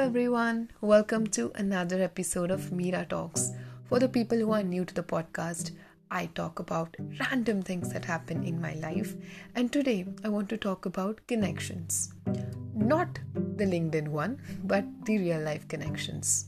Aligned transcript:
everyone. 0.00 0.70
Welcome 0.80 1.26
to 1.28 1.52
another 1.54 2.00
episode 2.02 2.50
of 2.50 2.72
Mira 2.72 3.04
Talks. 3.04 3.50
For 3.84 3.98
the 3.98 4.08
people 4.08 4.38
who 4.38 4.52
are 4.52 4.62
new 4.62 4.84
to 4.84 4.94
the 4.94 5.02
podcast, 5.02 5.72
I 6.10 6.26
talk 6.26 6.58
about 6.58 6.96
random 7.20 7.62
things 7.62 7.92
that 7.92 8.04
happen 8.04 8.42
in 8.44 8.60
my 8.60 8.74
life, 8.74 9.14
and 9.54 9.72
today 9.72 10.06
I 10.24 10.28
want 10.28 10.48
to 10.50 10.56
talk 10.56 10.86
about 10.86 11.20
connections. 11.26 12.14
Not 12.74 13.18
the 13.34 13.64
LinkedIn 13.64 14.08
one, 14.08 14.40
but 14.64 14.84
the 15.04 15.18
real 15.18 15.40
life 15.40 15.68
connections. 15.68 16.46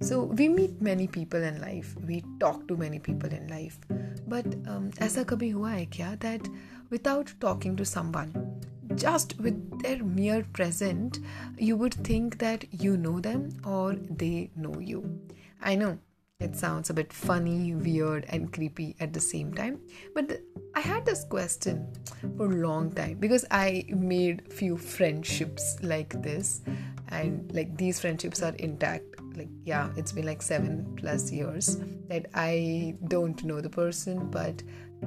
So, 0.00 0.24
we 0.24 0.48
meet 0.48 0.82
many 0.82 1.06
people 1.06 1.42
in 1.42 1.60
life, 1.60 1.94
we 2.06 2.24
talk 2.40 2.68
to 2.68 2.76
many 2.76 2.98
people 2.98 3.30
in 3.30 3.48
life, 3.48 3.78
but 4.26 4.46
um, 4.66 4.90
ऐसा 5.00 5.22
कभी 5.22 5.50
हुआ 5.50 5.70
है 5.70 5.86
क्या 5.86 6.18
that 6.18 6.48
without 6.90 7.32
talking 7.40 7.76
to 7.76 7.84
someone, 7.84 8.45
just 8.97 9.39
with 9.39 9.81
their 9.81 10.03
mere 10.03 10.43
present, 10.53 11.19
you 11.57 11.75
would 11.77 11.93
think 11.93 12.39
that 12.39 12.65
you 12.71 12.97
know 12.97 13.19
them 13.19 13.49
or 13.65 13.93
they 13.93 14.49
know 14.55 14.79
you. 14.79 15.21
I 15.61 15.75
know 15.75 15.99
it 16.39 16.55
sounds 16.55 16.89
a 16.89 16.93
bit 16.93 17.11
funny, 17.11 17.73
weird, 17.73 18.25
and 18.29 18.53
creepy 18.53 18.95
at 18.99 19.13
the 19.13 19.19
same 19.19 19.53
time, 19.53 19.79
but 20.13 20.39
I 20.75 20.81
had 20.81 21.05
this 21.05 21.23
question 21.23 21.87
for 22.37 22.45
a 22.45 22.55
long 22.55 22.91
time 22.91 23.17
because 23.19 23.45
I 23.49 23.85
made 23.89 24.53
few 24.53 24.77
friendships 24.77 25.77
like 25.81 26.21
this, 26.21 26.61
and 27.09 27.51
like 27.53 27.75
these 27.77 27.99
friendships 27.99 28.43
are 28.43 28.53
intact. 28.55 29.05
Like, 29.35 29.49
yeah, 29.65 29.89
it's 29.95 30.11
been 30.11 30.25
like 30.25 30.41
seven 30.41 30.95
plus 30.95 31.31
years 31.31 31.77
that 32.07 32.27
I 32.35 32.95
don't 33.07 33.43
know 33.43 33.61
the 33.61 33.69
person, 33.69 34.29
but 34.29 34.61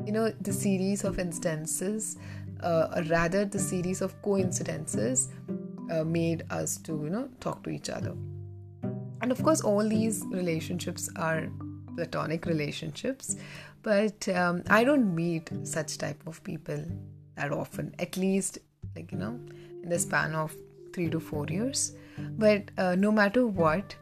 you 0.05 0.13
know, 0.13 0.31
the 0.41 0.53
series 0.53 1.05
of 1.05 1.19
instances 1.19 2.17
uh, 2.63 3.03
rather 3.09 3.45
the 3.45 3.59
series 3.59 4.01
of 4.01 4.21
coincidences 4.23 5.29
uh, 5.91 6.05
made 6.05 6.45
us 6.51 6.77
to 6.79 6.93
you 7.05 7.11
know 7.11 7.29
talk 7.41 7.63
to 7.65 7.71
each 7.71 7.91
other. 7.91 8.15
And 9.23 9.31
of 9.31 9.43
course 9.43 9.61
all 9.61 9.87
these 9.87 10.25
relationships 10.31 11.11
are 11.17 11.49
platonic 11.97 12.47
relationships 12.47 13.37
but 13.83 14.29
um, 14.29 14.63
i 14.71 14.85
don't 14.85 15.13
meet 15.15 15.51
such 15.65 15.99
type 15.99 16.21
of 16.27 16.43
people 16.45 16.83
that 17.35 17.51
often 17.51 17.93
at 17.99 18.17
least 18.17 18.59
like 18.95 19.11
you 19.11 19.19
know 19.19 19.39
in 19.83 19.89
the 19.89 19.99
span 19.99 20.35
of 20.35 20.55
three 20.93 21.09
to 21.11 21.21
four 21.21 21.47
years. 21.47 21.93
But 22.19 22.71
uh, 22.77 22.95
no 22.97 23.13
matter 23.13 23.47
what 23.47 23.95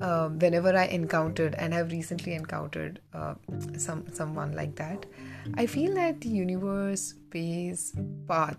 uh, 0.00 0.28
whenever 0.28 0.76
I 0.76 0.84
encountered 0.86 1.54
and 1.56 1.72
have 1.74 1.92
recently 1.92 2.34
encountered 2.34 3.00
uh, 3.12 3.34
some 3.76 4.04
someone 4.12 4.52
like 4.52 4.76
that, 4.76 5.06
I 5.54 5.66
feel 5.66 5.94
that 5.94 6.20
the 6.20 6.28
universe 6.28 7.14
pays 7.30 7.92
path 8.28 8.58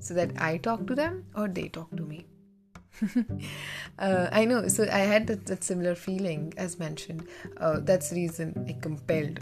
so 0.00 0.14
that 0.14 0.40
I 0.40 0.58
talk 0.58 0.86
to 0.86 0.94
them 0.94 1.24
or 1.34 1.48
they 1.48 1.68
talk 1.68 1.90
to 1.96 2.02
me. 2.02 2.26
uh, 3.98 4.28
I 4.32 4.44
know. 4.44 4.68
So 4.68 4.84
I 4.84 5.00
had 5.00 5.26
that, 5.28 5.46
that 5.46 5.64
similar 5.64 5.94
feeling 5.94 6.52
as 6.56 6.78
mentioned. 6.78 7.26
Uh, 7.56 7.80
that's 7.80 8.10
the 8.10 8.16
reason 8.16 8.64
I 8.68 8.72
compelled. 8.80 9.40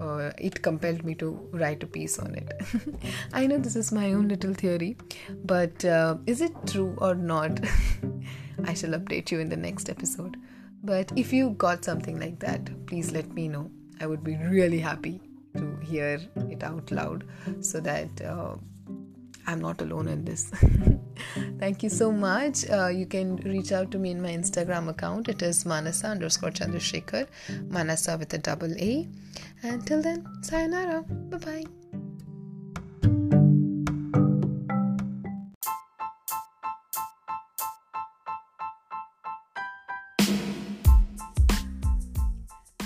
Uh, 0.00 0.32
it 0.36 0.62
compelled 0.62 1.04
me 1.04 1.14
to 1.14 1.48
write 1.52 1.82
a 1.82 1.86
piece 1.86 2.18
on 2.18 2.34
it. 2.34 2.52
I 3.32 3.46
know 3.46 3.58
this 3.58 3.76
is 3.76 3.92
my 3.92 4.12
own 4.12 4.28
little 4.28 4.52
theory, 4.52 4.96
but 5.44 5.84
uh, 5.84 6.16
is 6.26 6.40
it 6.40 6.52
true 6.66 6.96
or 6.98 7.14
not? 7.14 7.60
I 8.64 8.74
shall 8.74 8.90
update 8.90 9.30
you 9.30 9.38
in 9.38 9.48
the 9.48 9.56
next 9.56 9.88
episode. 9.88 10.36
But 10.82 11.12
if 11.16 11.32
you 11.32 11.50
got 11.50 11.84
something 11.84 12.18
like 12.18 12.38
that, 12.40 12.86
please 12.86 13.12
let 13.12 13.32
me 13.32 13.48
know. 13.48 13.70
I 14.00 14.06
would 14.06 14.24
be 14.24 14.36
really 14.36 14.80
happy 14.80 15.20
to 15.56 15.76
hear 15.82 16.20
it 16.48 16.62
out 16.62 16.90
loud 16.90 17.24
so 17.60 17.80
that 17.80 18.20
uh, 18.22 18.56
I'm 19.46 19.60
not 19.60 19.80
alone 19.80 20.08
in 20.08 20.24
this. 20.24 20.50
Thank 21.58 21.82
you 21.82 21.88
so 21.88 22.10
much. 22.10 22.68
Uh, 22.68 22.88
you 22.88 23.06
can 23.06 23.36
reach 23.36 23.72
out 23.72 23.90
to 23.92 23.98
me 23.98 24.10
in 24.10 24.20
my 24.20 24.30
Instagram 24.30 24.88
account. 24.88 25.28
It 25.28 25.42
is 25.42 25.64
Manasa 25.64 26.08
underscore 26.08 26.50
Chandrasekhar, 26.50 27.26
Manasa 27.68 28.16
with 28.18 28.32
a 28.34 28.38
double 28.38 28.72
A. 28.78 29.08
Until 29.62 30.02
then, 30.02 30.26
sayonara. 30.42 31.02
Bye 31.02 31.38
bye. 31.38 31.81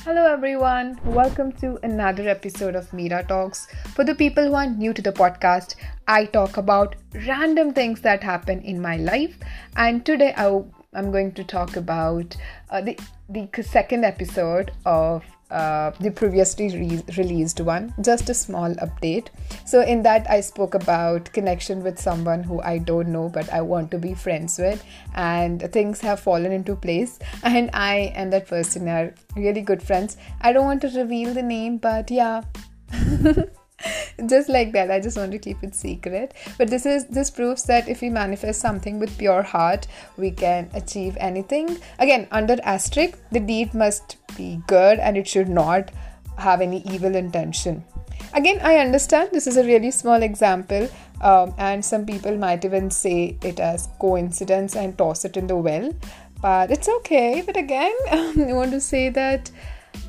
Hello, 0.07 0.25
everyone. 0.25 1.01
Welcome 1.05 1.51
to 1.55 1.81
another 1.83 2.29
episode 2.29 2.77
of 2.77 2.93
Mira 2.93 3.25
Talks. 3.25 3.67
For 3.93 4.05
the 4.05 4.15
people 4.15 4.47
who 4.47 4.55
are 4.55 4.65
new 4.65 4.93
to 4.93 5.03
the 5.03 5.11
podcast, 5.11 5.75
I 6.07 6.27
talk 6.27 6.59
about 6.59 6.95
random 7.27 7.73
things 7.73 8.03
that 8.03 8.23
happen 8.23 8.63
in 8.63 8.81
my 8.81 8.99
life. 8.99 9.37
And 9.75 10.07
today, 10.07 10.33
I, 10.37 10.63
am 10.95 11.11
going 11.11 11.33
to 11.33 11.43
talk 11.43 11.75
about 11.75 12.37
uh, 12.71 12.83
the, 12.83 12.97
the 13.29 13.49
second 13.65 14.05
episode 14.05 14.71
of 14.85 15.25
uh, 15.51 15.93
the 16.01 16.11
previously 16.11 16.69
re- 16.77 17.05
released 17.17 17.61
one, 17.61 17.95
just 18.01 18.29
a 18.29 18.35
small 18.35 18.75
update. 18.77 19.29
So, 19.65 19.81
in 19.81 20.03
that, 20.03 20.29
I 20.31 20.41
spoke 20.41 20.75
about 20.75 21.33
connection 21.33 21.83
with 21.83 21.99
someone 21.99 22.43
who 22.43 22.61
I 22.61 22.79
don't 22.79 23.09
know 23.09 23.29
but 23.29 23.53
I 23.53 23.61
want 23.61 23.91
to 23.93 23.99
be 23.99 24.15
friends 24.15 24.59
with, 24.59 24.85
and 25.15 25.61
things 25.73 26.01
have 26.01 26.21
fallen 26.21 26.53
into 26.53 26.77
place. 26.77 27.19
And 27.43 27.71
I 27.73 28.13
and 28.15 28.33
that 28.33 28.49
person 28.49 28.89
are 28.89 29.15
really 29.37 29.63
good 29.63 29.83
friends. 29.83 30.17
I 30.41 30.53
don't 30.53 30.65
want 30.65 30.83
to 30.83 30.89
reveal 30.89 31.33
the 31.33 31.43
name, 31.43 31.79
but 31.79 32.11
yeah. 32.11 32.43
just 34.27 34.49
like 34.49 34.73
that 34.73 34.91
i 34.91 34.99
just 34.99 35.17
want 35.17 35.33
to 35.33 35.39
keep 35.39 35.63
it 35.63 35.75
secret. 35.75 36.35
But 36.59 36.69
this 36.69 36.87
is 36.87 37.07
this 37.07 37.31
proves 37.31 37.65
that 37.65 37.89
if 37.89 38.01
we 38.01 38.11
manifest 38.11 38.61
something 38.61 38.99
with 38.99 39.17
pure 39.19 39.43
heart 39.43 39.87
we 40.17 40.31
can 40.31 40.71
achieve 40.75 41.17
anything. 41.19 41.79
Again 41.99 42.27
under 42.31 42.57
asterisk 42.63 43.19
the 43.31 43.41
deed 43.41 43.75
must 43.75 44.17
be 44.37 44.61
good 44.67 44.99
and 44.99 45.17
it 45.17 45.29
should 45.29 45.49
not 45.49 45.91
have 46.39 46.61
any 46.61 46.83
evil 46.93 47.15
intention. 47.15 47.85
Again 48.33 48.61
i 48.63 48.77
understand 48.79 49.31
this 49.33 49.47
is 49.47 49.57
a 49.57 49.65
really 49.65 49.91
small 49.91 50.23
example 50.23 50.89
um, 51.21 51.55
and 51.59 51.85
some 51.85 52.05
people 52.07 52.37
might 52.37 52.65
even 52.65 52.91
say 52.91 53.37
it 53.43 53.61
as 53.61 53.89
coincidence 53.99 54.77
and 54.77 54.97
toss 54.99 55.25
it 55.25 55.37
in 55.37 55.47
the 55.47 55.57
well 55.57 55.93
but 56.41 56.71
it's 56.71 56.89
okay. 56.89 57.43
But 57.45 57.57
again 57.57 57.95
i 58.11 58.53
want 58.53 58.71
to 58.71 58.81
say 58.81 59.09
that 59.11 59.51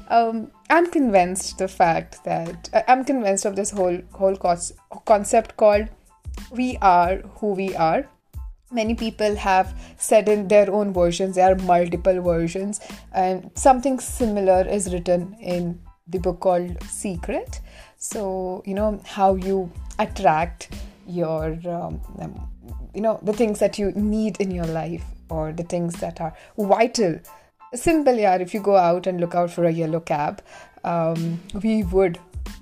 um, 0.09 0.51
I'm 0.69 0.89
convinced 0.89 1.57
the 1.57 1.67
fact 1.67 2.23
that 2.23 2.69
uh, 2.73 2.83
I'm 2.87 3.03
convinced 3.03 3.45
of 3.45 3.55
this 3.55 3.71
whole 3.71 3.99
whole 4.13 4.37
concept 5.05 5.57
called 5.57 5.87
we 6.51 6.77
are 6.81 7.17
who 7.39 7.53
we 7.53 7.75
are. 7.75 8.07
Many 8.71 8.95
people 8.95 9.35
have 9.35 9.73
said 9.97 10.27
in 10.27 10.49
their 10.49 10.69
own 10.69 10.91
versions, 10.93 11.35
there 11.35 11.53
are 11.53 11.55
multiple 11.55 12.21
versions, 12.21 12.81
and 13.13 13.49
something 13.55 13.99
similar 13.99 14.67
is 14.67 14.91
written 14.93 15.37
in 15.39 15.79
the 16.07 16.19
book 16.19 16.41
called 16.41 16.83
Secret. 16.83 17.61
So, 17.97 18.61
you 18.65 18.73
know, 18.73 19.01
how 19.05 19.35
you 19.35 19.71
attract 19.99 20.69
your, 21.07 21.57
um, 21.65 22.01
um 22.19 22.49
you 22.93 23.01
know, 23.01 23.19
the 23.23 23.33
things 23.33 23.59
that 23.59 23.79
you 23.79 23.91
need 23.91 24.41
in 24.41 24.51
your 24.51 24.65
life 24.65 25.05
or 25.29 25.53
the 25.53 25.63
things 25.63 25.95
that 26.01 26.19
are 26.19 26.33
vital 26.57 27.19
simple 27.73 28.15
yeah 28.15 28.35
if 28.35 28.53
you 28.53 28.59
go 28.59 28.75
out 28.75 29.07
and 29.07 29.19
look 29.19 29.35
out 29.35 29.51
for 29.51 29.65
a 29.65 29.71
yellow 29.71 29.99
cab 29.99 30.41
um, 30.83 31.39
we 31.61 31.83
would 31.83 32.19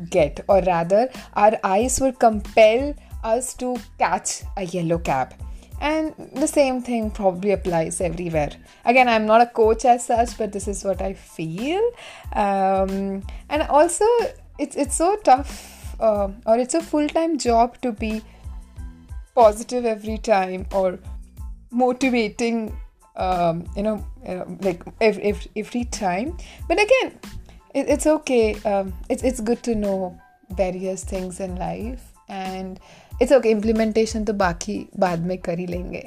get 0.10 0.44
or 0.48 0.62
rather 0.62 1.10
our 1.36 1.58
eyes 1.64 2.00
would 2.00 2.20
compel 2.20 2.94
us 3.24 3.54
to 3.56 3.76
catch 3.98 4.44
a 4.58 4.64
yellow 4.64 5.00
cab. 5.00 5.34
And 5.82 6.14
the 6.34 6.48
same 6.48 6.82
thing 6.82 7.12
probably 7.12 7.52
applies 7.52 8.00
everywhere. 8.00 8.52
Again 8.86 9.10
i'm 9.10 9.26
not 9.26 9.42
a 9.42 9.48
coach 9.48 9.86
as 9.86 10.06
such 10.06 10.38
but 10.38 10.52
this 10.52 10.68
is 10.68 10.84
what 10.84 11.02
i 11.02 11.14
feel. 11.14 11.82
Um, 12.34 13.24
and 13.50 13.64
also 13.70 14.06
it's 14.58 14.76
it's 14.76 14.96
so 14.96 15.18
tough 15.18 15.96
uh, 16.00 16.30
or 16.46 16.58
it's 16.58 16.74
a 16.74 16.82
full-time 16.82 17.38
job 17.38 17.82
to 17.82 17.92
be 17.92 18.22
positive 19.34 19.85
every 19.85 20.18
time 20.18 20.66
or 20.72 20.97
motivating 21.72 22.76
um, 23.17 23.66
you 23.76 23.84
know, 23.84 24.06
uh, 24.28 24.46
like 24.62 24.84
every, 25.02 25.23
every, 25.23 25.52
every 25.56 25.84
time. 25.85 26.38
But 26.67 26.82
again, 26.82 27.20
it, 27.73 27.90
it's 27.90 28.08
okay. 28.08 28.56
Um, 28.64 28.94
it's 29.09 29.23
it's 29.23 29.40
good 29.40 29.64
to 29.64 29.76
know 29.76 30.20
various 30.52 31.03
things 31.03 31.40
in 31.40 31.56
life, 31.56 32.02
and 32.29 32.79
it's 33.20 33.32
okay. 33.32 33.52
Implementation 33.52 34.26
to 34.26 34.34
baki 34.34 34.90
baad 34.97 35.26
mein 35.26 35.41
kari 35.41 35.67
lenge. 35.67 36.03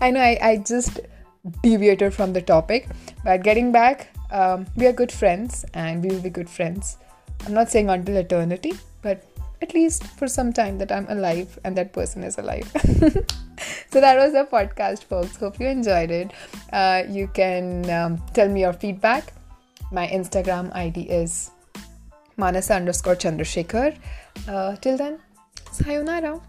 I 0.00 0.10
know 0.10 0.20
I, 0.20 0.38
I 0.42 0.56
just 0.58 1.00
deviated 1.62 2.12
from 2.12 2.32
the 2.32 2.42
topic, 2.42 2.88
but 3.24 3.42
getting 3.42 3.72
back, 3.72 4.08
um, 4.30 4.66
we 4.76 4.86
are 4.86 4.92
good 4.92 5.12
friends, 5.12 5.64
and 5.74 6.02
we 6.02 6.10
will 6.10 6.20
be 6.20 6.30
good 6.30 6.50
friends. 6.50 6.98
I'm 7.46 7.54
not 7.54 7.70
saying 7.70 7.90
until 7.90 8.16
eternity, 8.16 8.72
but 9.02 9.24
at 9.62 9.74
least 9.74 10.04
for 10.04 10.28
some 10.28 10.52
time 10.52 10.78
that 10.78 10.92
I'm 10.92 11.08
alive 11.08 11.58
and 11.64 11.76
that 11.76 11.92
person 11.92 12.22
is 12.22 12.38
alive. 12.38 12.70
so 13.90 14.00
that 14.00 14.16
was 14.16 14.32
the 14.32 14.46
podcast, 14.50 15.04
folks. 15.04 15.36
Hope 15.36 15.60
you 15.60 15.66
enjoyed 15.66 16.10
it. 16.10 16.32
Uh, 16.72 17.04
you 17.08 17.28
can 17.28 17.88
um, 17.90 18.22
tell 18.34 18.48
me 18.48 18.60
your 18.60 18.72
feedback. 18.72 19.32
My 19.92 20.06
Instagram 20.08 20.74
ID 20.74 21.02
is 21.02 21.50
manasa 22.36 22.74
underscore 22.74 23.16
chandrasekhar. 23.16 23.96
Uh, 24.48 24.76
till 24.76 24.96
then, 24.96 25.18
sayonara. 25.72 26.40